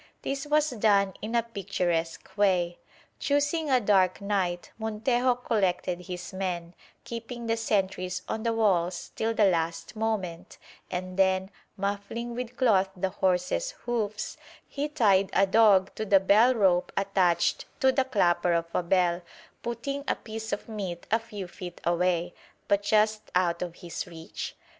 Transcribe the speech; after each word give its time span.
This 0.23 0.47
was 0.47 0.71
done 0.71 1.13
in 1.21 1.35
a 1.35 1.43
picturesque 1.43 2.35
way. 2.35 2.79
Choosing 3.19 3.69
a 3.69 3.79
dark 3.79 4.19
night, 4.19 4.71
Montejo 4.79 5.35
collected 5.35 6.07
his 6.07 6.33
men, 6.33 6.73
keeping 7.03 7.45
the 7.45 7.55
sentries 7.55 8.23
on 8.27 8.41
the 8.41 8.51
walls 8.51 9.11
till 9.15 9.35
the 9.35 9.45
last 9.45 9.95
moment, 9.95 10.57
and 10.89 11.17
then, 11.19 11.51
muffling 11.77 12.33
with 12.33 12.57
cloths 12.57 12.89
the 12.97 13.09
horses' 13.11 13.73
hoofs, 13.85 14.37
he 14.67 14.89
tied 14.89 15.29
a 15.33 15.45
dog 15.45 15.93
to 15.93 16.03
the 16.03 16.19
bell 16.19 16.55
rope 16.55 16.91
attached 16.97 17.65
to 17.79 17.91
the 17.91 18.05
clapper 18.05 18.53
of 18.53 18.65
a 18.73 18.81
bell, 18.81 19.21
putting 19.61 20.03
a 20.07 20.15
piece 20.15 20.51
of 20.51 20.67
meat 20.67 21.05
a 21.11 21.19
few 21.19 21.47
feet 21.47 21.79
away, 21.83 22.33
but 22.67 22.81
just 22.81 23.29
out 23.35 23.61
of 23.61 23.75
his 23.75 24.07
reach. 24.07 24.55